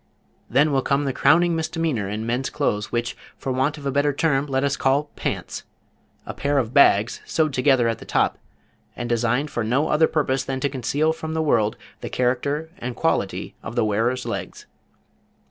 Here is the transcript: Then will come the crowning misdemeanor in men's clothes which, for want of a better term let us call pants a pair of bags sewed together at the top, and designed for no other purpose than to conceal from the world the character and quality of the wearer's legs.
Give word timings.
Then 0.49 0.71
will 0.71 0.81
come 0.81 1.05
the 1.05 1.13
crowning 1.13 1.55
misdemeanor 1.55 2.09
in 2.09 2.25
men's 2.25 2.49
clothes 2.49 2.91
which, 2.91 3.15
for 3.37 3.51
want 3.51 3.77
of 3.77 3.85
a 3.85 3.91
better 3.91 4.11
term 4.11 4.47
let 4.47 4.63
us 4.63 4.75
call 4.75 5.11
pants 5.15 5.63
a 6.25 6.33
pair 6.33 6.57
of 6.57 6.73
bags 6.73 7.21
sewed 7.23 7.53
together 7.53 7.87
at 7.87 7.99
the 7.99 8.03
top, 8.05 8.39
and 8.95 9.07
designed 9.07 9.51
for 9.51 9.63
no 9.63 9.89
other 9.89 10.07
purpose 10.07 10.43
than 10.43 10.59
to 10.61 10.69
conceal 10.69 11.13
from 11.13 11.35
the 11.35 11.41
world 11.43 11.77
the 11.99 12.09
character 12.09 12.71
and 12.79 12.95
quality 12.95 13.53
of 13.61 13.75
the 13.75 13.85
wearer's 13.85 14.25
legs. 14.25 14.65